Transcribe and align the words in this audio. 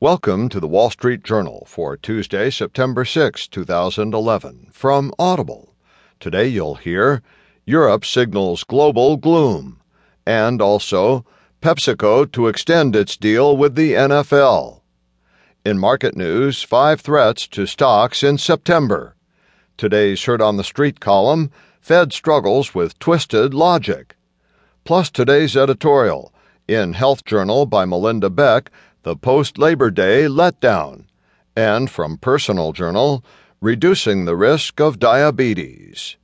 Welcome 0.00 0.48
to 0.50 0.60
the 0.60 0.68
Wall 0.68 0.90
Street 0.90 1.24
Journal 1.24 1.64
for 1.66 1.96
Tuesday, 1.96 2.50
September 2.50 3.04
6, 3.04 3.48
2011, 3.48 4.68
from 4.70 5.12
Audible. 5.18 5.74
Today 6.20 6.46
you'll 6.46 6.76
hear 6.76 7.20
Europe 7.64 8.04
signals 8.04 8.62
global 8.62 9.16
gloom, 9.16 9.80
and 10.24 10.62
also 10.62 11.26
PepsiCo 11.60 12.30
to 12.30 12.46
extend 12.46 12.94
its 12.94 13.16
deal 13.16 13.56
with 13.56 13.74
the 13.74 13.94
NFL. 13.94 14.82
In 15.64 15.80
market 15.80 16.16
news, 16.16 16.62
five 16.62 17.00
threats 17.00 17.48
to 17.48 17.66
stocks 17.66 18.22
in 18.22 18.38
September. 18.38 19.16
Today's 19.76 20.22
Heard 20.22 20.40
on 20.40 20.56
the 20.56 20.62
Street 20.62 21.00
column 21.00 21.50
Fed 21.80 22.12
struggles 22.12 22.72
with 22.72 22.96
twisted 23.00 23.52
logic. 23.52 24.14
Plus 24.84 25.10
today's 25.10 25.56
editorial 25.56 26.32
in 26.68 26.92
Health 26.92 27.24
Journal 27.24 27.66
by 27.66 27.84
Melinda 27.84 28.30
Beck 28.30 28.70
the 29.02 29.16
Post 29.16 29.58
Labor 29.58 29.90
Day 29.90 30.24
Letdown, 30.24 31.04
and 31.56 31.90
from 31.90 32.18
Personal 32.18 32.72
Journal, 32.72 33.24
Reducing 33.60 34.24
the 34.24 34.36
Risk 34.36 34.80
of 34.80 34.98
Diabetes. 34.98 36.16